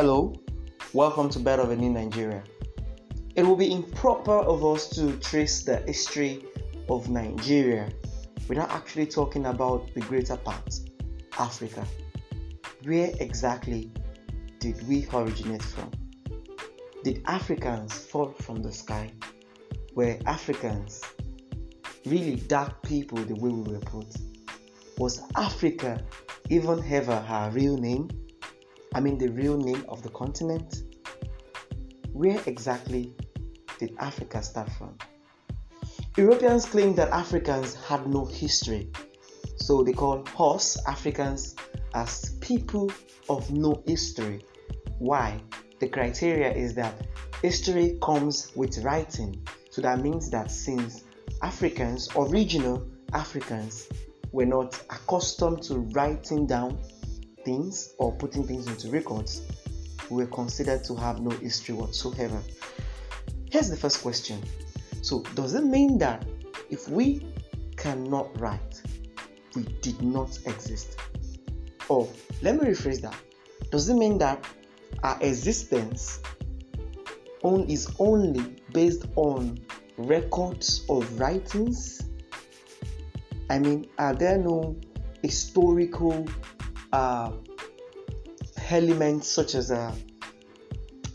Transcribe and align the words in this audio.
Hello, 0.00 0.32
welcome 0.92 1.28
to 1.28 1.40
Better 1.40 1.62
of 1.62 1.72
a 1.72 1.76
New 1.76 1.90
Nigeria. 1.90 2.44
It 3.34 3.42
will 3.42 3.56
be 3.56 3.72
improper 3.72 4.30
of 4.38 4.64
us 4.64 4.88
to 4.90 5.16
trace 5.16 5.64
the 5.64 5.78
history 5.78 6.44
of 6.88 7.08
Nigeria 7.10 7.90
without 8.48 8.70
actually 8.70 9.06
talking 9.06 9.46
about 9.46 9.92
the 9.94 10.00
greater 10.02 10.36
part, 10.36 10.78
Africa. 11.40 11.84
Where 12.84 13.10
exactly 13.18 13.90
did 14.60 14.86
we 14.86 15.04
originate 15.12 15.64
from? 15.64 15.90
Did 17.02 17.20
Africans 17.26 17.92
fall 17.98 18.30
from 18.42 18.62
the 18.62 18.70
sky? 18.70 19.10
Were 19.96 20.16
Africans 20.26 21.02
really 22.06 22.36
dark 22.36 22.84
people 22.84 23.18
the 23.18 23.34
way 23.34 23.50
we 23.50 23.72
were 23.72 23.80
put? 23.80 24.14
Was 24.96 25.22
Africa 25.34 26.00
even 26.50 26.84
ever 26.88 27.16
her 27.16 27.50
real 27.52 27.76
name? 27.76 28.08
I 28.94 29.00
mean, 29.00 29.18
the 29.18 29.28
real 29.28 29.56
name 29.56 29.84
of 29.88 30.02
the 30.02 30.10
continent? 30.10 30.82
Where 32.12 32.40
exactly 32.46 33.14
did 33.78 33.94
Africa 33.98 34.42
start 34.42 34.70
from? 34.72 34.96
Europeans 36.16 36.64
claim 36.64 36.94
that 36.96 37.10
Africans 37.10 37.74
had 37.74 38.06
no 38.08 38.24
history, 38.24 38.90
so 39.56 39.84
they 39.84 39.92
call 39.92 40.24
us 40.38 40.76
Africans 40.86 41.54
as 41.94 42.36
people 42.40 42.90
of 43.28 43.50
no 43.52 43.82
history. 43.86 44.44
Why? 44.98 45.40
The 45.78 45.88
criteria 45.88 46.52
is 46.52 46.74
that 46.74 47.06
history 47.40 47.98
comes 48.02 48.50
with 48.56 48.78
writing, 48.78 49.46
so 49.70 49.80
that 49.82 50.00
means 50.00 50.28
that 50.30 50.50
since 50.50 51.04
Africans, 51.42 52.08
original 52.16 52.84
Africans, 53.12 53.88
were 54.32 54.46
not 54.46 54.74
accustomed 54.90 55.62
to 55.62 55.78
writing 55.92 56.46
down 56.46 56.78
things 57.48 57.94
or 57.96 58.12
putting 58.12 58.46
things 58.46 58.66
into 58.66 58.90
records, 58.90 59.40
we 60.10 60.22
were 60.22 60.30
considered 60.30 60.84
to 60.84 60.94
have 60.94 61.22
no 61.22 61.30
history 61.30 61.74
whatsoever. 61.74 62.42
Here's 63.50 63.70
the 63.70 63.76
first 63.76 64.02
question. 64.02 64.42
So, 65.00 65.22
does 65.34 65.54
it 65.54 65.64
mean 65.64 65.96
that 65.96 66.26
if 66.68 66.90
we 66.90 67.26
cannot 67.78 68.38
write, 68.38 68.82
we 69.54 69.62
did 69.80 70.02
not 70.02 70.38
exist? 70.44 70.98
Or, 71.88 72.06
let 72.42 72.56
me 72.56 72.68
rephrase 72.68 73.00
that. 73.00 73.16
Does 73.70 73.88
it 73.88 73.94
mean 73.94 74.18
that 74.18 74.44
our 75.02 75.18
existence 75.22 76.20
is 77.66 77.90
only 77.98 78.62
based 78.74 79.06
on 79.16 79.58
records 79.96 80.84
of 80.90 81.18
writings? 81.18 82.02
I 83.48 83.58
mean, 83.58 83.86
are 83.98 84.12
there 84.12 84.36
no 84.36 84.76
historical 85.22 86.26
uh, 86.92 87.32
elements 88.70 89.28
such 89.28 89.54
as 89.54 89.70
uh, 89.70 89.94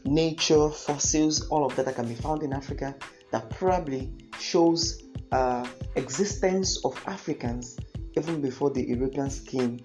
nature, 0.05 0.69
fossils, 0.69 1.47
all 1.47 1.65
of 1.65 1.75
that 1.75 1.85
that 1.85 1.95
can 1.95 2.07
be 2.07 2.15
found 2.15 2.43
in 2.43 2.53
Africa 2.53 2.95
that 3.31 3.49
probably 3.49 4.11
shows 4.39 5.03
uh, 5.31 5.65
existence 5.95 6.83
of 6.85 7.01
Africans 7.07 7.77
even 8.15 8.41
before 8.41 8.69
the 8.69 8.83
Europeans 8.87 9.39
came 9.39 9.79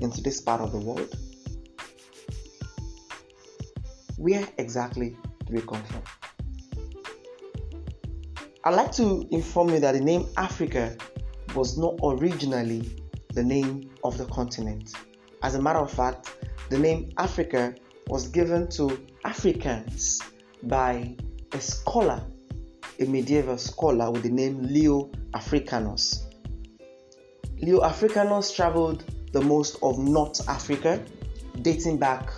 into 0.00 0.20
this 0.22 0.40
part 0.40 0.60
of 0.60 0.72
the 0.72 0.78
world? 0.78 1.14
Where 4.16 4.46
exactly 4.58 5.16
do 5.46 5.54
we 5.54 5.60
come 5.62 5.82
from? 5.84 6.02
I'd 8.64 8.74
like 8.74 8.92
to 8.92 9.26
inform 9.30 9.70
you 9.70 9.80
that 9.80 9.92
the 9.92 10.00
name 10.00 10.26
Africa 10.36 10.96
was 11.54 11.78
not 11.78 11.98
originally 12.02 12.90
the 13.32 13.42
name 13.42 13.90
of 14.04 14.18
the 14.18 14.26
continent. 14.26 14.92
As 15.42 15.54
a 15.54 15.62
matter 15.62 15.78
of 15.78 15.90
fact, 15.90 16.34
the 16.68 16.78
name 16.78 17.12
Africa 17.16 17.74
was 18.08 18.28
given 18.28 18.68
to 18.68 19.00
Africans 19.24 20.20
by 20.64 21.16
a 21.52 21.60
scholar, 21.60 22.22
a 22.98 23.04
medieval 23.06 23.56
scholar 23.56 24.10
with 24.10 24.22
the 24.22 24.30
name 24.30 24.62
Leo 24.62 25.10
Africanus. 25.32 26.26
Leo 27.58 27.82
Africanus 27.82 28.52
traveled 28.52 29.04
the 29.32 29.40
most 29.40 29.78
of 29.82 29.98
North 29.98 30.46
Africa, 30.48 31.02
dating 31.62 31.96
back, 31.96 32.30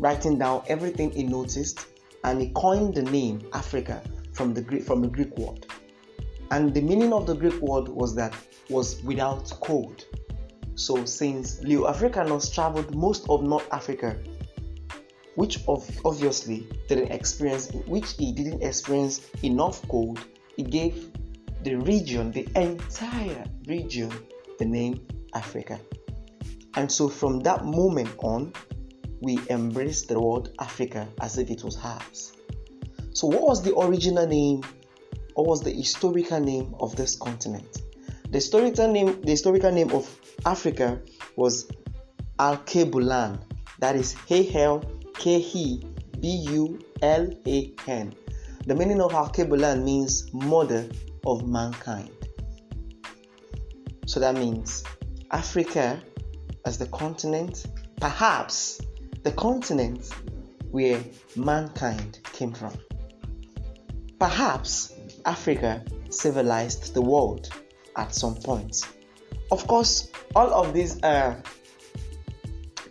writing 0.00 0.38
down 0.38 0.62
everything 0.66 1.10
he 1.10 1.22
noticed, 1.22 1.86
and 2.24 2.40
he 2.40 2.50
coined 2.50 2.94
the 2.94 3.02
name 3.02 3.48
Africa 3.52 4.02
from 4.32 4.54
the 4.54 4.62
Greek 4.62 4.82
from 4.82 5.02
the 5.02 5.08
Greek 5.08 5.36
word. 5.36 5.66
And 6.50 6.74
the 6.74 6.80
meaning 6.80 7.12
of 7.12 7.26
the 7.26 7.34
Greek 7.34 7.60
word 7.60 7.88
was 7.88 8.14
that 8.16 8.34
was 8.68 9.00
without 9.04 9.48
code. 9.60 10.04
So 10.80 11.04
since 11.04 11.60
Leo 11.60 11.86
Africanus 11.86 12.48
traveled 12.48 12.96
most 12.96 13.28
of 13.28 13.42
North 13.42 13.68
Africa, 13.70 14.16
which 15.34 15.60
of, 15.68 15.86
obviously 16.06 16.66
didn't 16.88 17.12
experience 17.12 17.70
which 17.86 18.12
he 18.16 18.32
didn't 18.32 18.62
experience 18.62 19.20
enough 19.42 19.86
cold, 19.88 20.24
he 20.56 20.62
gave 20.62 21.12
the 21.64 21.74
region, 21.74 22.32
the 22.32 22.48
entire 22.56 23.44
region, 23.66 24.10
the 24.58 24.64
name 24.64 25.06
Africa. 25.34 25.78
And 26.76 26.90
so 26.90 27.10
from 27.10 27.40
that 27.40 27.66
moment 27.66 28.14
on, 28.20 28.54
we 29.20 29.38
embraced 29.50 30.08
the 30.08 30.18
word 30.18 30.48
Africa 30.60 31.06
as 31.20 31.36
if 31.36 31.50
it 31.50 31.62
was 31.62 31.76
ours. 31.76 32.32
So, 33.12 33.26
what 33.26 33.42
was 33.42 33.62
the 33.62 33.76
original 33.76 34.26
name, 34.26 34.62
or 35.34 35.44
was 35.44 35.60
the 35.60 35.72
historical 35.72 36.40
name 36.40 36.74
of 36.80 36.96
this 36.96 37.16
continent? 37.16 37.82
The 38.30 38.36
historical 38.36 38.86
name, 38.86 39.20
the 39.22 39.32
historical 39.32 39.72
name 39.72 39.90
of 39.90 40.08
Africa 40.46 41.00
was 41.34 41.68
Alkebulan. 42.38 43.40
That 43.80 43.96
is 43.96 44.14
A 44.30 44.48
L 44.54 44.84
K 45.14 45.38
E 45.38 45.84
B 46.20 46.28
U 46.50 46.78
L 47.02 47.28
A 47.44 47.72
N. 47.88 48.14
The 48.66 48.74
meaning 48.76 49.00
of 49.00 49.10
Alkebulan 49.10 49.82
means 49.82 50.32
mother 50.32 50.88
of 51.26 51.48
mankind. 51.48 52.10
So 54.06 54.20
that 54.20 54.36
means 54.36 54.84
Africa 55.32 56.00
as 56.64 56.78
the 56.78 56.86
continent, 56.86 57.66
perhaps 58.00 58.80
the 59.24 59.32
continent 59.32 60.08
where 60.70 61.02
mankind 61.34 62.20
came 62.32 62.52
from. 62.52 62.74
Perhaps 64.20 64.94
Africa 65.24 65.84
civilized 66.10 66.94
the 66.94 67.02
world 67.02 67.50
at 68.00 68.14
some 68.14 68.34
point. 68.34 68.88
Of 69.52 69.66
course, 69.66 70.10
all 70.34 70.52
of 70.52 70.72
these 70.72 71.00
uh, 71.02 71.36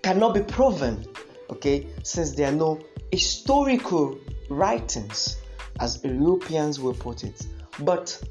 cannot 0.03 0.35
be 0.35 0.41
proven, 0.41 1.05
okay, 1.49 1.87
since 2.03 2.31
there 2.31 2.49
are 2.49 2.55
no 2.55 2.79
historical 3.11 4.17
writings, 4.49 5.37
as 5.79 6.03
Europeans 6.03 6.79
will 6.79 6.93
put 6.93 7.23
it. 7.23 7.47
But 7.79 8.21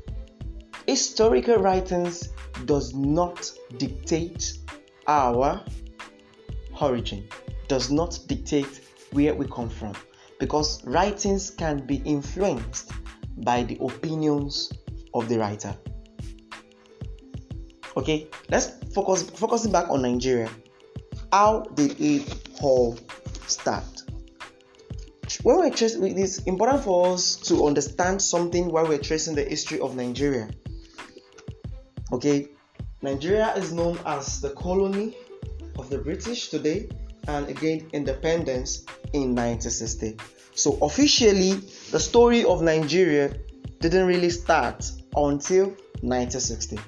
historical 0.87 1.57
writings 1.57 2.29
does 2.65 2.95
not 2.95 3.51
dictate 3.77 4.59
our 5.07 5.65
origin, 6.81 7.29
does 7.67 7.91
not 7.91 8.21
dictate 8.29 8.83
where 9.13 9.35
we 9.35 9.47
come 9.49 9.69
from, 9.69 9.95
because 10.39 10.85
writings 10.85 11.51
can 11.51 11.85
be 11.87 11.97
influenced 12.05 12.93
by 13.39 13.65
the 13.65 13.79
opinions 13.81 14.71
of 15.15 15.29
the 15.29 15.39
writer. 15.39 15.75
Okay, 17.99 18.29
let's 18.49 18.71
focus 18.95 19.25
focusing 19.25 19.73
back 19.73 19.91
on 19.91 20.03
Nigeria. 20.03 20.49
How 21.33 21.63
did 21.75 22.01
it 22.01 22.33
all 22.63 22.97
start? 23.49 23.83
When 25.43 25.59
we're 25.59 25.71
tracing, 25.71 26.07
it 26.07 26.17
is 26.17 26.39
important 26.47 26.85
for 26.85 27.13
us 27.13 27.35
to 27.51 27.67
understand 27.67 28.23
something 28.23 28.71
while 28.71 28.87
we're 28.87 29.03
tracing 29.03 29.35
the 29.35 29.43
history 29.43 29.81
of 29.81 29.97
Nigeria. 29.97 30.49
Okay, 32.13 32.47
Nigeria 33.03 33.53
is 33.57 33.73
known 33.73 33.99
as 34.07 34.41
the 34.41 34.51
colony 34.51 35.17
of 35.77 35.91
the 35.91 35.99
British 35.99 36.51
today 36.51 36.89
and 37.27 37.49
again 37.49 37.91
independence 37.93 38.85
in 39.13 39.35
1960. 39.35 40.17
So 40.55 40.79
officially, 40.83 41.55
the 41.91 41.99
story 41.99 42.45
of 42.45 42.63
Nigeria 42.63 43.35
didn't 43.81 44.07
really 44.07 44.31
start 44.31 44.89
until 45.17 45.67
1960. 46.01 46.79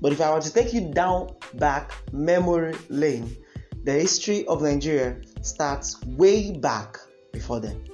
But 0.00 0.12
if 0.12 0.20
I 0.20 0.34
were 0.34 0.40
to 0.40 0.52
take 0.52 0.72
you 0.72 0.92
down 0.92 1.34
back 1.54 1.92
memory 2.12 2.74
lane, 2.88 3.36
the 3.84 3.92
history 3.92 4.46
of 4.46 4.62
Nigeria 4.62 5.16
starts 5.42 6.02
way 6.04 6.52
back 6.52 6.98
before 7.32 7.60
then. 7.60 7.84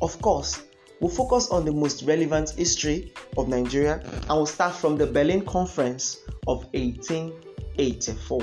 Of 0.00 0.20
course, 0.20 0.62
we'll 1.00 1.10
focus 1.10 1.48
on 1.50 1.64
the 1.64 1.72
most 1.72 2.02
relevant 2.04 2.50
history 2.50 3.12
of 3.36 3.48
Nigeria 3.48 4.00
and 4.04 4.28
we'll 4.28 4.46
start 4.46 4.74
from 4.74 4.96
the 4.96 5.06
Berlin 5.06 5.44
Conference 5.44 6.18
of 6.46 6.64
1884. 6.74 8.42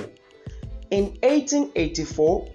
In 0.92 1.06
1884, 1.22 2.48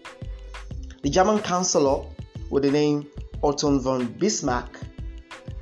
the 1.02 1.10
German 1.10 1.42
chancellor 1.42 2.04
with 2.50 2.62
the 2.62 2.70
name 2.70 3.06
Otto 3.42 3.78
von 3.78 4.06
Bismarck 4.06 4.80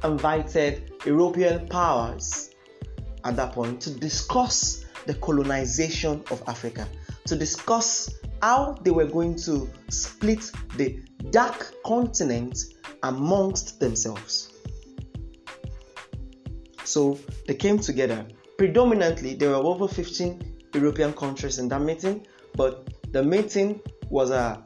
invited 0.04 0.92
European 1.04 1.66
powers 1.68 2.51
at 3.24 3.36
that 3.36 3.52
point 3.52 3.80
to 3.82 3.90
discuss 3.90 4.84
the 5.06 5.14
colonization 5.14 6.22
of 6.30 6.42
Africa, 6.46 6.86
to 7.26 7.36
discuss 7.36 8.14
how 8.40 8.76
they 8.82 8.90
were 8.90 9.06
going 9.06 9.36
to 9.36 9.70
split 9.88 10.50
the 10.76 11.00
dark 11.30 11.72
continent 11.84 12.58
amongst 13.02 13.80
themselves. 13.80 14.52
So 16.84 17.18
they 17.46 17.54
came 17.54 17.78
together. 17.78 18.26
Predominantly, 18.58 19.34
there 19.34 19.50
were 19.50 19.56
over 19.56 19.88
15 19.88 20.68
European 20.74 21.12
countries 21.12 21.58
in 21.58 21.68
that 21.68 21.80
meeting, 21.80 22.26
but 22.54 22.88
the 23.12 23.22
meeting 23.22 23.80
was 24.08 24.30
uh, 24.30 24.60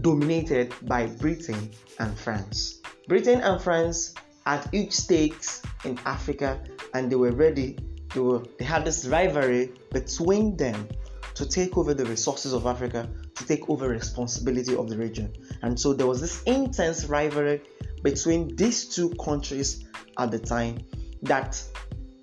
dominated 0.00 0.72
by 0.82 1.06
Britain 1.06 1.70
and 1.98 2.18
France. 2.18 2.80
Britain 3.06 3.40
and 3.40 3.60
France 3.60 4.14
had 4.46 4.68
each 4.72 4.92
stakes 4.92 5.62
in 5.84 5.98
Africa 6.04 6.60
and 6.92 7.10
they 7.10 7.16
were 7.16 7.32
ready. 7.32 7.78
They, 8.12 8.20
were, 8.20 8.44
they 8.58 8.64
had 8.64 8.84
this 8.84 9.06
rivalry 9.06 9.72
between 9.90 10.56
them 10.56 10.88
to 11.34 11.48
take 11.48 11.76
over 11.76 11.94
the 11.94 12.04
resources 12.04 12.52
of 12.52 12.66
Africa, 12.66 13.08
to 13.34 13.46
take 13.46 13.68
over 13.68 13.88
responsibility 13.88 14.76
of 14.76 14.88
the 14.88 14.96
region. 14.96 15.32
And 15.62 15.78
so 15.78 15.92
there 15.92 16.06
was 16.06 16.20
this 16.20 16.42
intense 16.44 17.06
rivalry 17.06 17.62
between 18.02 18.54
these 18.54 18.94
two 18.94 19.10
countries 19.14 19.84
at 20.18 20.30
the 20.30 20.38
time 20.38 20.78
that 21.22 21.60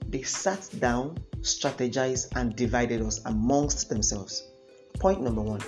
they 0.08 0.22
sat 0.22 0.70
down, 0.80 1.18
strategized, 1.42 2.36
and 2.36 2.56
divided 2.56 3.02
us 3.02 3.20
amongst 3.26 3.90
themselves. 3.90 4.44
Point 5.00 5.22
number 5.22 5.42
one 5.42 5.62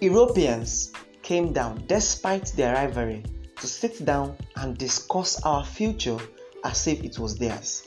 Europeans 0.00 0.92
came 1.22 1.52
down 1.52 1.84
despite 1.86 2.46
their 2.56 2.74
rivalry 2.74 3.24
to 3.62 3.68
sit 3.68 4.04
down 4.04 4.36
and 4.56 4.76
discuss 4.76 5.40
our 5.44 5.64
future 5.64 6.18
as 6.64 6.88
if 6.88 7.04
it 7.04 7.16
was 7.16 7.38
theirs. 7.38 7.86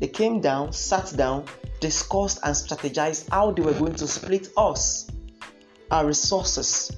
They 0.00 0.08
came 0.08 0.40
down, 0.40 0.72
sat 0.72 1.12
down, 1.14 1.44
discussed, 1.80 2.38
and 2.42 2.56
strategized 2.56 3.28
how 3.28 3.50
they 3.50 3.60
were 3.60 3.74
going 3.74 3.94
to 3.96 4.08
split 4.08 4.48
us, 4.56 5.10
our 5.90 6.06
resources, 6.06 6.96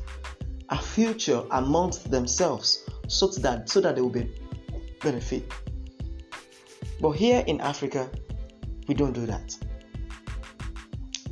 our 0.68 0.80
future 0.80 1.42
amongst 1.50 2.08
themselves 2.08 2.88
so 3.08 3.26
that 3.26 3.68
so 3.68 3.80
that 3.80 3.96
they 3.96 4.00
will 4.00 4.10
be 4.10 4.32
benefit. 5.02 5.52
But 7.00 7.12
here 7.12 7.42
in 7.48 7.60
Africa, 7.60 8.08
we 8.86 8.94
don't 8.94 9.12
do 9.12 9.26
that. 9.26 9.56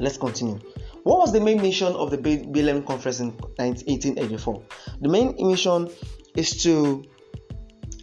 Let's 0.01 0.19
continue. 0.19 0.59
What 1.05 1.19
was 1.19 1.33
the 1.33 1.41
main 1.41 1.63
mission 1.63 1.93
of 1.93 2.11
the 2.11 2.19
Berlin 2.19 2.83
Conference 2.83 3.21
in 3.21 3.31
1884? 3.31 4.63
The 5.03 5.09
main 5.09 5.37
mission 5.39 5.89
is 6.37 6.63
to 6.63 7.05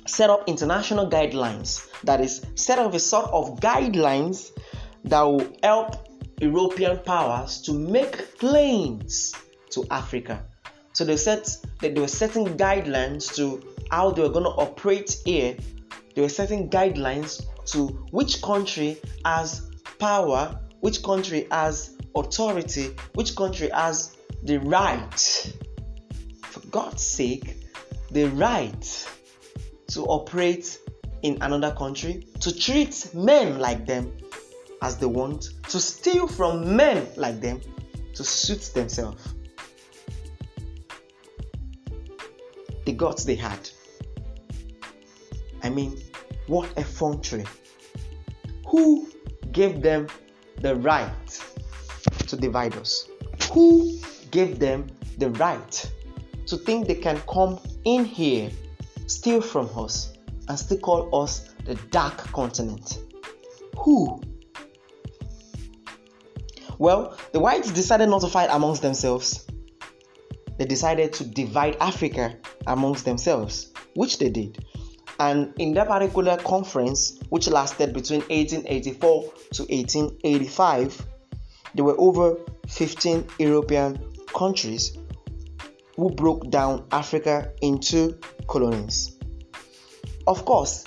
set 0.07 0.29
up 0.29 0.47
international 0.47 1.09
guidelines. 1.09 1.89
That 2.03 2.19
is, 2.21 2.45
set 2.55 2.79
up 2.79 2.93
a 2.93 2.99
sort 2.99 3.29
of 3.31 3.59
guidelines 3.59 4.51
that 5.05 5.21
will 5.21 5.47
help 5.63 6.07
European 6.39 6.99
powers 6.99 7.61
to 7.61 7.73
make 7.73 8.37
claims 8.37 9.33
to 9.71 9.85
Africa. 9.89 10.43
So 10.93 11.05
they 11.05 11.17
set 11.17 11.57
that 11.81 11.95
they 11.95 12.01
were 12.01 12.07
setting 12.07 12.45
guidelines 12.57 13.33
to 13.35 13.63
how 13.89 14.11
they 14.11 14.21
were 14.21 14.29
going 14.29 14.45
to 14.45 14.51
operate 14.51 15.17
here. 15.25 15.57
They 16.15 16.21
were 16.21 16.29
setting 16.29 16.69
guidelines 16.69 17.45
to 17.67 17.87
which 18.11 18.41
country 18.41 18.97
has 19.25 19.69
power, 19.99 20.59
which 20.81 21.01
country 21.01 21.47
has 21.49 21.95
authority, 22.15 22.95
which 23.13 23.35
country 23.35 23.69
has 23.69 24.15
the 24.43 24.59
right. 24.59 25.53
For 26.43 26.59
God's 26.67 27.03
sake, 27.03 27.62
the 28.13 28.25
right 28.29 29.07
to 29.87 30.05
operate 30.05 30.79
in 31.23 31.41
another 31.41 31.71
country, 31.71 32.27
to 32.39 32.57
treat 32.57 33.09
men 33.13 33.59
like 33.59 33.85
them 33.85 34.15
as 34.81 34.97
they 34.97 35.05
want, 35.05 35.49
to 35.69 35.79
steal 35.79 36.27
from 36.27 36.75
men 36.75 37.07
like 37.15 37.41
them 37.41 37.59
to 38.13 38.23
suit 38.23 38.71
themselves. 38.73 39.33
The 42.85 42.91
gods 42.91 43.25
they 43.25 43.35
had. 43.35 43.69
I 45.63 45.69
mean, 45.69 45.99
what 46.47 46.69
effrontery. 46.77 47.45
Who 48.67 49.09
gave 49.51 49.81
them 49.81 50.07
the 50.59 50.75
right 50.75 51.41
to 52.27 52.35
divide 52.35 52.75
us? 52.75 53.07
Who 53.51 53.99
gave 54.31 54.59
them 54.59 54.87
the 55.17 55.29
right 55.31 55.91
to 56.47 56.57
think 56.57 56.87
they 56.87 56.95
can 56.95 57.21
come 57.21 57.59
in 57.85 58.05
here, 58.05 58.49
steal 59.07 59.41
from 59.41 59.69
us, 59.75 60.13
and 60.47 60.57
still 60.57 60.77
call 60.77 61.23
us 61.23 61.49
the 61.65 61.75
dark 61.91 62.17
continent. 62.31 62.99
Who? 63.77 64.21
Well, 66.77 67.17
the 67.31 67.39
whites 67.39 67.71
decided 67.71 68.09
not 68.09 68.21
to 68.21 68.27
fight 68.27 68.49
amongst 68.51 68.81
themselves. 68.81 69.45
They 70.57 70.65
decided 70.65 71.13
to 71.13 71.25
divide 71.25 71.77
Africa 71.79 72.37
amongst 72.67 73.05
themselves, 73.05 73.71
which 73.95 74.19
they 74.19 74.29
did. 74.29 74.65
And 75.19 75.53
in 75.57 75.73
that 75.75 75.87
particular 75.87 76.37
conference, 76.37 77.19
which 77.29 77.47
lasted 77.47 77.93
between 77.93 78.21
1884 78.21 79.21
to 79.53 79.63
1885, 79.63 81.05
there 81.75 81.85
were 81.85 81.99
over 81.99 82.37
15 82.67 83.27
European 83.39 84.13
countries 84.27 84.97
who 85.95 86.09
broke 86.09 86.49
down 86.49 86.85
Africa 86.91 87.51
into 87.61 88.17
colonies. 88.47 89.17
Of 90.27 90.45
course, 90.45 90.85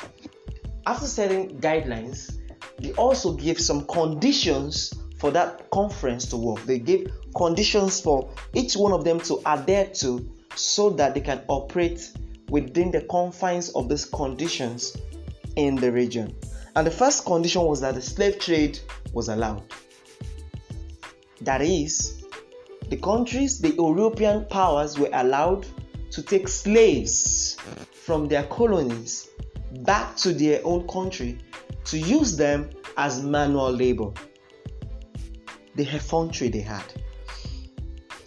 after 0.87 1.07
setting 1.07 1.59
guidelines, 1.61 2.39
they 2.79 2.93
also 2.93 3.33
gave 3.33 3.61
some 3.61 3.87
conditions 3.87 4.93
for 5.19 5.31
that 5.31 5.71
conference 5.71 6.27
to 6.27 6.37
work. 6.37 6.63
They 6.65 6.79
gave 6.79 7.11
conditions 7.35 8.01
for 8.01 8.31
each 8.55 8.75
one 8.75 8.93
of 8.93 9.05
them 9.05 9.21
to 9.21 9.41
adhere 9.47 9.87
to 9.95 10.31
so 10.55 10.91
that 10.91 11.15
they 11.15 11.21
can 11.21 11.43
operate 11.49 12.13
within 12.49 12.91
the 12.91 13.03
confines 13.03 13.71
of 13.71 13.89
these 13.89 14.05
conditions 14.05 14.97
in 15.57 15.77
the 15.77 15.91
region. 15.91 16.35
And 16.75 16.87
the 16.87 16.91
first 16.91 17.25
condition 17.25 17.63
was 17.63 17.81
that 17.81 17.95
the 17.95 18.03
slave 18.03 18.39
trade 18.39 18.79
was 19.13 19.29
allowed. 19.29 19.63
That 21.41 21.63
is, 21.63 22.16
the 22.89 22.97
countries, 22.97 23.59
the 23.59 23.75
European 23.75 24.45
powers 24.47 24.99
were 24.99 25.11
allowed 25.13 25.67
to 26.11 26.23
take 26.23 26.49
slaves 26.49 27.57
from 27.93 28.29
their 28.29 28.45
colonies 28.45 29.29
back 29.83 30.17
to 30.17 30.33
their 30.33 30.61
own 30.65 30.87
country 30.87 31.39
to 31.85 31.99
use 31.99 32.37
them 32.37 32.71
as 32.97 33.23
manual 33.23 33.71
labor. 33.71 34.13
The 35.75 35.85
effrontery 35.85 36.49
they 36.49 36.61
had. 36.61 36.85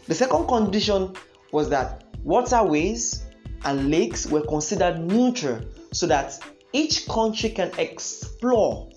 The 0.05 0.15
second 0.15 0.47
condition 0.47 1.15
was 1.51 1.69
that 1.69 2.03
waterways 2.23 3.25
and 3.63 3.89
lakes 3.89 4.25
were 4.25 4.41
considered 4.41 4.99
neutral 4.99 5.61
so 5.91 6.05
that 6.07 6.39
each 6.73 7.07
country 7.07 7.49
can 7.49 7.71
explore 7.77 8.89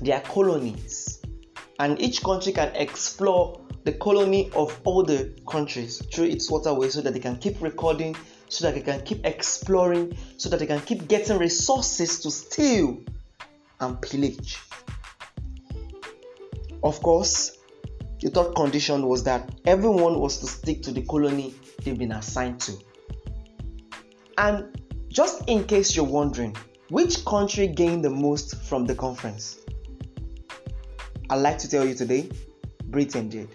their 0.00 0.20
colonies 0.20 1.20
and 1.78 2.00
each 2.00 2.22
country 2.22 2.52
can 2.52 2.74
explore 2.74 3.60
the 3.88 3.96
colony 3.96 4.50
of 4.54 4.78
all 4.84 5.02
the 5.02 5.32
countries 5.48 6.04
through 6.12 6.26
its 6.26 6.50
waterways 6.50 6.92
so 6.92 7.00
that 7.00 7.14
they 7.14 7.18
can 7.18 7.36
keep 7.36 7.58
recording, 7.62 8.14
so 8.50 8.62
that 8.66 8.74
they 8.74 8.82
can 8.82 9.00
keep 9.00 9.24
exploring, 9.24 10.14
so 10.36 10.50
that 10.50 10.58
they 10.58 10.66
can 10.66 10.80
keep 10.82 11.08
getting 11.08 11.38
resources 11.38 12.20
to 12.20 12.30
steal 12.30 13.00
and 13.80 14.02
pillage. 14.02 14.58
Of 16.82 17.00
course, 17.00 17.56
the 18.20 18.28
third 18.28 18.54
condition 18.54 19.06
was 19.06 19.24
that 19.24 19.54
everyone 19.64 20.20
was 20.20 20.36
to 20.40 20.46
stick 20.46 20.82
to 20.82 20.92
the 20.92 21.00
colony 21.06 21.54
they've 21.82 21.98
been 21.98 22.12
assigned 22.12 22.60
to. 22.60 22.72
And 24.36 24.78
just 25.08 25.48
in 25.48 25.64
case 25.64 25.96
you're 25.96 26.04
wondering, 26.04 26.54
which 26.90 27.24
country 27.24 27.68
gained 27.68 28.04
the 28.04 28.10
most 28.10 28.54
from 28.64 28.84
the 28.84 28.94
conference? 28.94 29.60
I'd 31.30 31.36
like 31.36 31.56
to 31.60 31.70
tell 31.70 31.86
you 31.86 31.94
today 31.94 32.28
Britain 32.84 33.30
did. 33.30 33.48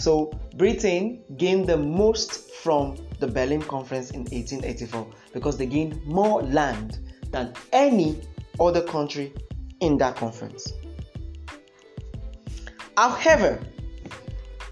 So 0.00 0.32
Britain 0.56 1.22
gained 1.36 1.66
the 1.68 1.76
most 1.76 2.50
from 2.62 2.96
the 3.18 3.26
Berlin 3.26 3.60
Conference 3.60 4.12
in 4.12 4.20
1884 4.20 5.06
because 5.34 5.58
they 5.58 5.66
gained 5.66 6.02
more 6.06 6.40
land 6.42 6.98
than 7.30 7.52
any 7.70 8.18
other 8.58 8.82
country 8.82 9.34
in 9.80 9.98
that 9.98 10.16
conference. 10.16 10.72
However, 12.96 13.60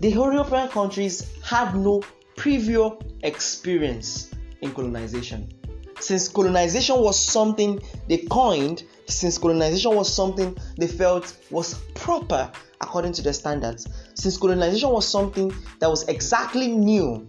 the 0.00 0.10
European 0.10 0.68
countries 0.68 1.30
had 1.42 1.76
no 1.76 2.02
previous 2.36 2.92
experience 3.22 4.30
in 4.62 4.72
colonization. 4.72 5.52
Since 6.00 6.28
colonization 6.28 7.00
was 7.00 7.18
something 7.18 7.80
they 8.08 8.18
coined, 8.18 8.84
since 9.06 9.36
colonization 9.36 9.94
was 9.94 10.12
something 10.12 10.56
they 10.78 10.86
felt 10.86 11.36
was 11.50 11.74
proper 11.94 12.50
according 12.80 13.12
to 13.14 13.22
their 13.22 13.32
standards, 13.32 13.86
since 14.14 14.36
colonization 14.36 14.90
was 14.90 15.06
something 15.06 15.52
that 15.80 15.88
was 15.88 16.06
exactly 16.08 16.68
new, 16.68 17.28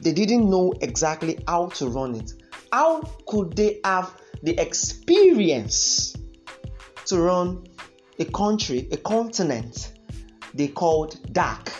they 0.00 0.12
didn't 0.12 0.48
know 0.48 0.72
exactly 0.80 1.38
how 1.48 1.68
to 1.68 1.88
run 1.88 2.14
it. 2.14 2.32
How 2.72 3.02
could 3.26 3.56
they 3.56 3.80
have 3.84 4.14
the 4.42 4.58
experience 4.60 6.14
to 7.06 7.20
run 7.20 7.66
a 8.18 8.24
country, 8.24 8.88
a 8.92 8.96
continent 8.96 9.92
they 10.54 10.68
called 10.68 11.32
dark. 11.32 11.72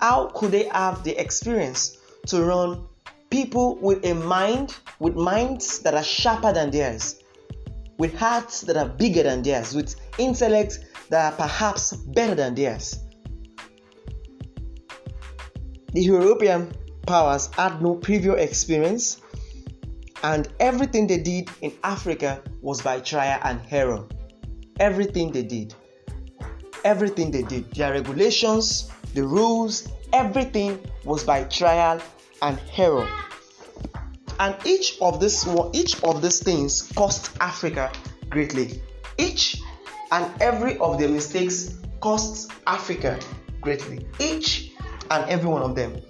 How 0.00 0.26
could 0.34 0.50
they 0.50 0.68
have 0.68 1.04
the 1.04 1.18
experience 1.18 1.96
to 2.26 2.44
run 2.44 2.86
people 3.30 3.76
with 3.76 4.04
a 4.04 4.14
mind, 4.14 4.76
with 4.98 5.14
minds 5.14 5.80
that 5.80 5.94
are 5.94 6.02
sharper 6.02 6.52
than 6.52 6.70
theirs, 6.70 7.20
with 7.98 8.14
hearts 8.16 8.62
that 8.62 8.76
are 8.76 8.88
bigger 8.88 9.22
than 9.22 9.42
theirs, 9.42 9.74
with 9.74 9.94
intellects 10.18 10.78
that 11.10 11.32
are 11.32 11.36
perhaps 11.36 11.92
better 11.92 12.34
than 12.34 12.54
theirs? 12.54 12.98
The 15.92 16.02
European 16.02 16.72
powers 17.06 17.46
had 17.54 17.80
no 17.80 17.94
previous 17.94 18.40
experience, 18.40 19.20
and 20.22 20.48
everything 20.58 21.06
they 21.06 21.18
did 21.18 21.50
in 21.60 21.72
Africa 21.84 22.42
was 22.62 22.82
by 22.82 23.00
trial 23.00 23.38
and 23.44 23.60
error. 23.70 24.04
Everything 24.80 25.30
they 25.30 25.42
did. 25.42 25.74
Everything 26.84 27.30
they 27.30 27.42
did. 27.42 27.70
Their 27.72 27.92
regulations, 27.92 28.90
the 29.14 29.22
rules, 29.22 29.88
everything 30.12 30.80
was 31.04 31.22
by 31.22 31.44
trial 31.44 32.00
and 32.42 32.58
error. 32.76 33.08
And 34.40 34.56
each 34.66 34.98
of 35.00 35.20
this 35.20 35.46
each 35.72 36.02
of 36.02 36.22
these 36.22 36.40
things 36.42 36.90
cost 36.96 37.36
Africa 37.40 37.92
greatly. 38.28 38.82
Each 39.18 39.60
and 40.10 40.30
every 40.42 40.78
of 40.78 40.98
their 40.98 41.08
mistakes 41.08 41.76
cost 42.00 42.50
Africa 42.66 43.18
greatly. 43.60 44.06
Each 44.18 44.72
and 45.10 45.28
every 45.30 45.48
one 45.48 45.62
of 45.62 45.74
them. 45.74 46.00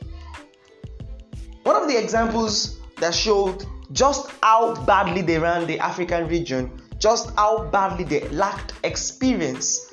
One 1.65 1.77
of 1.77 1.89
the 1.89 1.99
examples 1.99 2.79
that 2.99 3.15
showed 3.15 3.65
just 3.93 4.31
how 4.43 4.75
badly 4.85 5.23
they 5.23 5.39
ran 5.39 5.67
the 5.67 5.79
African 5.79 6.27
region, 6.29 6.71
just 6.99 7.31
how 7.37 7.65
badly 7.71 8.05
they 8.05 8.29
lacked 8.31 8.73
experience, 8.85 9.93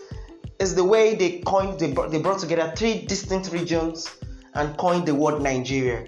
is 0.60 0.76
the 0.76 0.84
way 0.84 1.16
they 1.16 1.40
coined, 1.40 1.80
they 1.80 1.92
they 2.10 2.20
brought 2.22 2.40
together 2.40 2.72
three 2.76 3.06
distinct 3.06 3.52
regions 3.52 4.10
and 4.54 4.78
coined 4.78 5.06
the 5.06 5.16
word 5.16 5.42
Nigeria. 5.42 6.08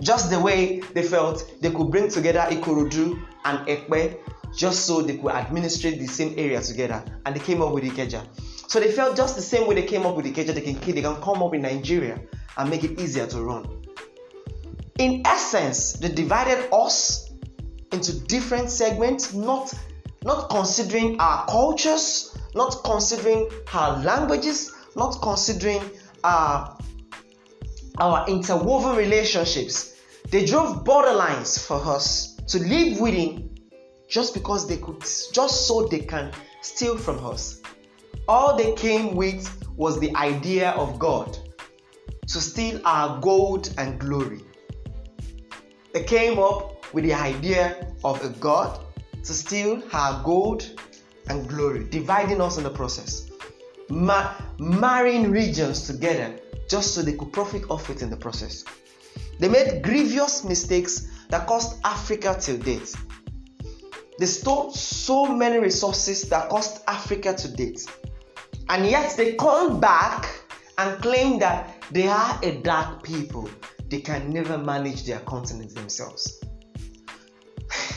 Just 0.00 0.30
the 0.30 0.40
way 0.40 0.80
they 0.94 1.02
felt 1.02 1.60
they 1.60 1.70
could 1.70 1.90
bring 1.90 2.08
together 2.08 2.40
Ikorodu 2.50 3.22
and 3.44 3.58
Ekpe 3.68 4.18
just 4.56 4.86
so 4.86 5.02
they 5.02 5.16
could 5.16 5.30
administrate 5.32 5.98
the 5.98 6.06
same 6.06 6.34
area 6.36 6.60
together 6.60 7.04
and 7.24 7.34
they 7.34 7.40
came 7.40 7.62
up 7.62 7.72
with 7.72 7.84
Ikeja. 7.84 8.26
So 8.68 8.80
they 8.80 8.90
felt 8.90 9.16
just 9.16 9.36
the 9.36 9.42
same 9.42 9.66
way 9.66 9.74
they 9.74 9.82
came 9.86 10.06
up 10.06 10.16
with 10.16 10.26
Ikeja, 10.26 10.54
they 10.54 10.60
can, 10.60 10.74
they 10.80 11.02
can 11.02 11.20
come 11.22 11.42
up 11.42 11.54
in 11.54 11.62
Nigeria 11.62 12.20
and 12.56 12.70
make 12.70 12.84
it 12.84 12.98
easier 13.00 13.26
to 13.26 13.42
run. 13.42 13.82
In 14.98 15.22
essence, 15.26 15.94
they 15.94 16.08
divided 16.08 16.68
us 16.72 17.30
into 17.92 18.18
different 18.26 18.70
segments, 18.70 19.32
not, 19.34 19.72
not 20.24 20.48
considering 20.50 21.18
our 21.20 21.46
cultures, 21.46 22.36
not 22.54 22.82
considering 22.84 23.48
our 23.72 24.02
languages, 24.02 24.72
not 24.96 25.20
considering 25.22 25.82
our, 26.24 26.76
our 27.98 28.28
interwoven 28.28 28.96
relationships. 28.96 29.96
They 30.30 30.44
drove 30.44 30.84
borderlines 30.84 31.58
for 31.64 31.76
us 31.76 32.36
to 32.48 32.58
live 32.58 33.00
within 33.00 33.58
just 34.08 34.34
because 34.34 34.68
they 34.68 34.76
could, 34.76 35.00
just 35.00 35.66
so 35.66 35.86
they 35.86 36.00
can 36.00 36.32
steal 36.60 36.96
from 36.96 37.24
us. 37.24 37.60
All 38.28 38.56
they 38.56 38.72
came 38.74 39.14
with 39.14 39.48
was 39.76 39.98
the 39.98 40.14
idea 40.16 40.70
of 40.70 40.98
God 40.98 41.38
to 42.28 42.40
steal 42.40 42.80
our 42.84 43.20
gold 43.20 43.72
and 43.78 43.98
glory. 43.98 44.40
They 45.92 46.04
came 46.04 46.38
up 46.38 46.94
with 46.94 47.04
the 47.04 47.14
idea 47.14 47.94
of 48.04 48.24
a 48.24 48.28
God 48.30 48.80
to 49.24 49.32
steal 49.34 49.82
our 49.92 50.22
gold 50.24 50.80
and 51.28 51.48
glory, 51.48 51.84
dividing 51.84 52.40
us 52.40 52.58
in 52.58 52.64
the 52.64 52.70
process, 52.70 53.30
Ma- 53.88 54.34
marrying 54.58 55.30
regions 55.30 55.86
together 55.86 56.34
just 56.72 56.94
so 56.94 57.02
they 57.02 57.12
could 57.12 57.30
profit 57.34 57.68
off 57.68 57.90
it 57.90 58.00
in 58.00 58.08
the 58.08 58.16
process. 58.16 58.64
They 59.38 59.48
made 59.48 59.82
grievous 59.82 60.42
mistakes 60.42 61.06
that 61.28 61.46
cost 61.46 61.78
Africa 61.84 62.34
till 62.40 62.56
date. 62.56 62.96
They 64.18 64.24
stole 64.24 64.72
so 64.72 65.26
many 65.26 65.58
resources 65.58 66.30
that 66.30 66.48
cost 66.48 66.82
Africa 66.88 67.34
to 67.34 67.48
date. 67.48 67.86
And 68.70 68.86
yet 68.86 69.14
they 69.18 69.34
come 69.34 69.80
back 69.80 70.26
and 70.78 71.00
claim 71.02 71.38
that 71.40 71.76
they 71.90 72.08
are 72.08 72.40
a 72.42 72.62
dark 72.62 73.02
people 73.02 73.50
they 73.90 74.00
can 74.00 74.30
never 74.30 74.56
manage 74.56 75.04
their 75.04 75.18
continent 75.20 75.74
themselves. 75.74 76.42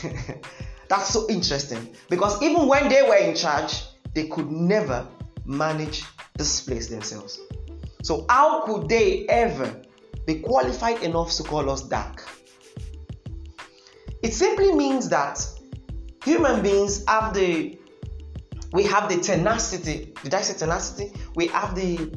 That's 0.90 1.08
so 1.08 1.26
interesting 1.30 1.96
because 2.10 2.42
even 2.42 2.68
when 2.68 2.90
they 2.90 3.00
were 3.02 3.16
in 3.16 3.34
charge, 3.34 3.84
they 4.14 4.26
could 4.26 4.50
never 4.50 5.08
manage 5.46 6.04
this 6.36 6.60
place 6.60 6.88
themselves. 6.88 7.40
So, 8.06 8.24
how 8.28 8.60
could 8.60 8.88
they 8.88 9.26
ever 9.26 9.82
be 10.26 10.38
qualified 10.38 11.02
enough 11.02 11.32
to 11.32 11.42
call 11.42 11.68
us 11.68 11.82
dark? 11.82 12.24
It 14.22 14.32
simply 14.32 14.72
means 14.72 15.08
that 15.08 15.44
human 16.24 16.62
beings 16.62 17.04
have 17.08 17.34
the 17.34 17.76
we 18.72 18.84
have 18.84 19.08
the 19.08 19.20
tenacity. 19.20 20.14
Did 20.22 20.34
I 20.34 20.42
say 20.42 20.56
tenacity? 20.56 21.14
We 21.34 21.48
have 21.48 21.74
the 21.74 22.16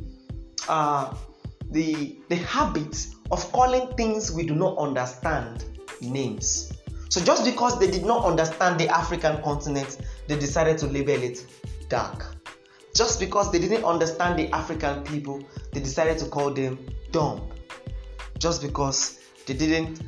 uh, 0.67 1.15
the 1.72 2.19
the 2.29 2.36
habit 2.36 3.08
of 3.31 3.51
calling 3.51 3.88
things 3.98 4.31
we 4.31 4.46
do 4.46 4.53
not 4.53 4.77
understand 4.77 5.65
names. 6.01 6.72
So 7.10 7.19
just 7.19 7.43
because 7.43 7.79
they 7.79 7.89
did 7.89 8.05
not 8.05 8.25
understand 8.25 8.79
the 8.79 8.89
African 8.89 9.41
continent, 9.41 9.98
they 10.27 10.38
decided 10.38 10.77
to 10.77 10.86
label 10.86 11.13
it 11.24 11.43
dark. 11.89 12.38
Just 12.96 13.19
because 13.19 13.51
they 13.51 13.60
didn't 13.60 13.84
understand 13.84 14.39
the 14.39 14.50
African 14.53 15.03
people, 15.03 15.43
they 15.72 15.79
decided 15.79 16.17
to 16.19 16.25
call 16.25 16.51
them 16.51 16.86
dumb. 17.12 17.48
Just 18.38 18.62
because 18.62 19.19
they 19.46 19.53
didn't 19.53 20.01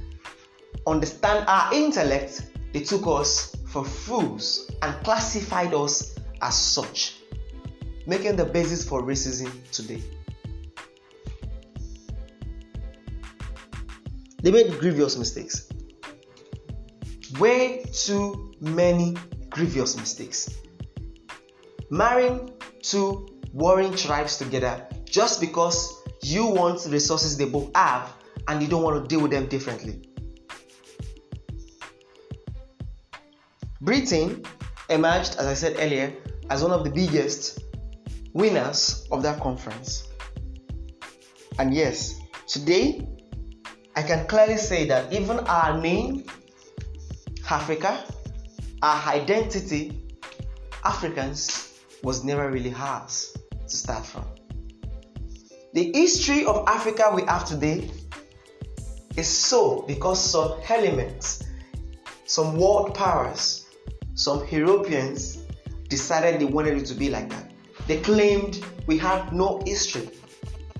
understand 0.88 1.45
our 1.47 1.73
intellect, 1.73 2.50
they 2.73 2.81
took 2.81 3.05
us 3.07 3.55
for 3.67 3.85
fools 3.85 4.71
and 4.81 4.93
classified 5.03 5.73
us 5.73 6.15
as 6.41 6.57
such, 6.57 7.17
making 8.07 8.35
the 8.35 8.45
basis 8.45 8.88
for 8.88 9.03
racism 9.03 9.51
today. 9.71 10.01
They 14.41 14.51
made 14.51 14.79
grievous 14.79 15.17
mistakes. 15.17 15.69
Way 17.39 17.85
too 17.93 18.53
many 18.59 19.15
grievous 19.50 19.95
mistakes. 19.95 20.50
Marrying 21.89 22.51
two 22.81 23.27
warring 23.53 23.95
tribes 23.95 24.38
together 24.38 24.88
just 25.05 25.39
because 25.39 26.01
you 26.21 26.45
want 26.45 26.85
resources 26.89 27.38
they 27.38 27.45
both 27.45 27.69
have 27.75 28.13
and 28.47 28.61
you 28.61 28.67
don't 28.67 28.83
want 28.83 29.01
to 29.01 29.07
deal 29.07 29.21
with 29.21 29.31
them 29.31 29.47
differently. 29.47 30.01
Britain 33.81 34.43
emerged, 34.89 35.35
as 35.38 35.47
I 35.47 35.53
said 35.53 35.75
earlier, 35.79 36.13
as 36.50 36.61
one 36.61 36.71
of 36.71 36.83
the 36.83 36.91
biggest 36.91 37.63
winners 38.33 39.07
of 39.11 39.23
that 39.23 39.39
conference. 39.39 40.07
And 41.57 41.73
yes, 41.73 42.19
today 42.47 43.07
I 43.95 44.03
can 44.03 44.27
clearly 44.27 44.57
say 44.57 44.85
that 44.85 45.11
even 45.11 45.39
our 45.39 45.79
name, 45.79 46.25
Africa, 47.50 48.05
our 48.81 49.13
identity, 49.13 50.00
Africans, 50.83 51.71
was 52.03 52.24
never 52.24 52.50
really 52.50 52.74
ours 52.74 53.36
to 53.67 53.75
start 53.75 54.05
from. 54.05 54.25
The 55.74 55.91
history 55.93 56.46
of 56.46 56.67
Africa 56.67 57.12
we 57.13 57.24
have 57.24 57.46
today 57.46 57.89
is 59.15 59.27
so 59.27 59.84
because 59.88 60.22
some 60.22 60.60
elements, 60.70 61.43
some 62.25 62.58
world 62.58 62.93
powers, 62.93 63.67
some 64.15 64.46
Europeans 64.50 65.38
decided 65.88 66.41
they 66.41 66.46
wanted 66.46 66.77
it 66.77 66.86
to 66.88 66.93
be 66.93 67.10
like 67.10 67.29
that. 67.29 67.51
They 67.88 68.00
claimed 68.01 68.63
we 68.88 68.98
had 68.98 69.34
no 69.34 69.62
history 69.65 70.10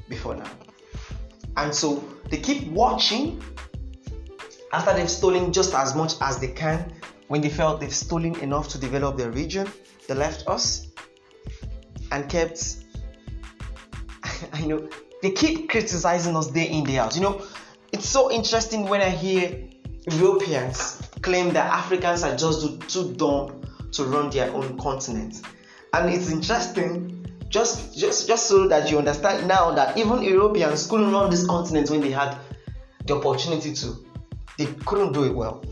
before 0.10 0.36
now. 0.36 0.52
And 1.58 1.74
so 1.74 2.04
they 2.30 2.38
keep 2.38 2.68
watching 2.68 3.42
after 4.74 4.94
they've 4.94 5.10
stolen 5.10 5.52
just 5.52 5.74
as 5.74 5.96
much 5.96 6.14
as 6.22 6.40
they 6.40 6.48
can. 6.48 6.94
When 7.28 7.42
they 7.42 7.50
felt 7.50 7.80
they've 7.80 7.94
stolen 7.94 8.36
enough 8.40 8.68
to 8.70 8.78
develop 8.78 9.18
their 9.18 9.32
region, 9.32 9.68
they 10.08 10.16
left 10.16 10.48
us 10.48 10.91
and 12.12 12.30
kept. 12.30 12.78
I 14.54 14.66
know 14.66 14.90
they 15.22 15.32
keep 15.32 15.70
criticizing 15.70 16.36
us 16.36 16.48
day 16.48 16.70
in 16.70 16.84
day 16.84 16.98
out. 16.98 17.16
You 17.16 17.22
know, 17.22 17.42
it's 17.92 18.08
so 18.08 18.32
interesting 18.32 18.88
when 18.88 19.02
I 19.02 19.10
hear 19.10 19.60
Europeans 20.12 21.02
claim 21.22 21.54
that 21.54 21.72
Africans 21.72 22.24
are 22.24 22.36
just 22.36 22.90
too 22.90 23.14
dumb 23.14 23.62
to 23.94 24.04
run 24.06 24.30
their 24.30 24.52
own 24.52 24.78
continent, 24.78 25.42
and 25.94 26.10
it's 26.10 26.32
interesting 26.32 27.26
just 27.50 27.98
just 27.98 28.28
just 28.28 28.48
so 28.48 28.68
that 28.68 28.90
you 28.90 28.98
understand 28.98 29.48
now 29.48 29.72
that 29.72 29.98
even 29.98 30.22
Europeans 30.22 30.88
couldn't 30.88 31.12
run 31.12 31.30
this 31.30 31.46
continent 31.46 31.90
when 31.90 32.02
they 32.02 32.12
had 32.12 32.38
the 33.06 33.16
opportunity 33.16 33.74
to. 33.74 34.06
They 34.58 34.66
couldn't 34.86 35.14
do 35.14 35.24
it 35.24 35.34
well 35.34 35.64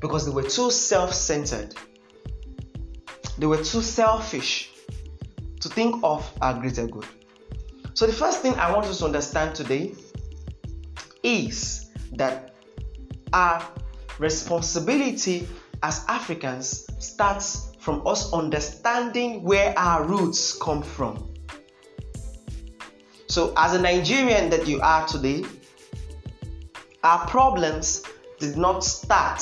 because 0.00 0.26
they 0.26 0.32
were 0.32 0.42
too 0.42 0.70
self-centered. 0.70 1.74
They 3.38 3.46
were 3.46 3.62
too 3.62 3.82
selfish 3.82 4.72
to 5.60 5.68
think 5.68 6.02
of 6.02 6.30
our 6.40 6.54
greater 6.58 6.86
good. 6.86 7.06
So, 7.94 8.06
the 8.06 8.12
first 8.12 8.42
thing 8.42 8.54
I 8.54 8.72
want 8.72 8.86
us 8.86 8.98
to 9.00 9.06
understand 9.06 9.54
today 9.54 9.94
is 11.22 11.90
that 12.12 12.54
our 13.32 13.66
responsibility 14.18 15.48
as 15.82 16.04
Africans 16.08 16.86
starts 17.04 17.72
from 17.80 18.06
us 18.06 18.32
understanding 18.32 19.42
where 19.42 19.76
our 19.78 20.04
roots 20.04 20.52
come 20.58 20.82
from. 20.82 21.34
So, 23.26 23.52
as 23.56 23.74
a 23.74 23.80
Nigerian 23.80 24.50
that 24.50 24.66
you 24.66 24.80
are 24.80 25.06
today, 25.06 25.44
our 27.02 27.26
problems 27.26 28.04
did 28.38 28.56
not 28.56 28.84
start 28.84 29.40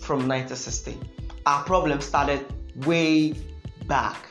from 0.00 0.28
1960. 0.28 0.98
Our 1.46 1.64
problems 1.64 2.04
started 2.04 2.46
way 2.86 3.34
back. 3.86 4.29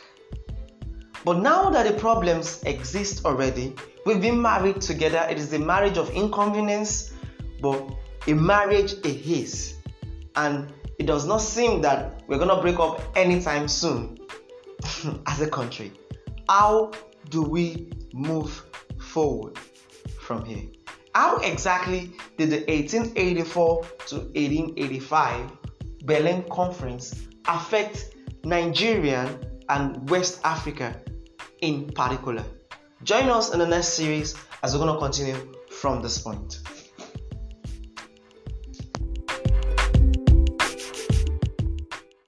But 1.25 1.39
now 1.39 1.69
that 1.69 1.85
the 1.85 1.99
problems 1.99 2.63
exist 2.63 3.25
already, 3.25 3.75
we've 4.05 4.21
been 4.21 4.41
married 4.41 4.81
together. 4.81 5.27
It 5.29 5.37
is 5.37 5.51
a 5.53 5.59
marriage 5.59 5.97
of 5.97 6.09
inconvenience, 6.11 7.11
but 7.61 7.89
a 8.27 8.33
marriage 8.33 8.93
it 8.93 9.27
is. 9.27 9.75
And 10.35 10.71
it 10.97 11.05
does 11.05 11.25
not 11.25 11.41
seem 11.41 11.81
that 11.81 12.23
we're 12.27 12.37
going 12.37 12.49
to 12.49 12.61
break 12.61 12.79
up 12.79 13.01
anytime 13.17 13.67
soon 13.67 14.17
as 15.27 15.41
a 15.41 15.49
country. 15.49 15.91
How 16.47 16.91
do 17.29 17.41
we 17.41 17.91
move 18.13 18.65
forward 18.99 19.57
from 20.21 20.45
here? 20.45 20.63
How 21.15 21.37
exactly 21.37 22.11
did 22.37 22.49
the 22.51 22.59
1884 22.71 23.83
to 24.07 24.15
1885 24.15 25.51
Berlin 26.05 26.43
Conference 26.49 27.13
affect 27.45 28.15
Nigerian 28.45 29.37
and 29.67 30.09
West 30.09 30.39
Africa 30.43 30.95
in 31.61 31.87
particular? 31.87 32.43
Join 33.03 33.29
us 33.29 33.53
in 33.53 33.59
the 33.59 33.67
next 33.67 33.89
series 33.89 34.35
as 34.61 34.73
we're 34.73 34.85
going 34.85 34.93
to 34.93 34.99
continue 34.99 35.53
from 35.69 36.01
this 36.01 36.17
point. 36.17 36.59